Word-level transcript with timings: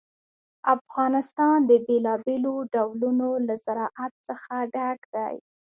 افغانستان 0.75 1.57
د 1.69 1.71
بېلابېلو 1.87 2.53
ډولونو 2.73 3.29
له 3.47 3.55
زراعت 3.65 4.13
څخه 4.27 4.53
ډک 4.73 4.99
دی. 5.15 5.35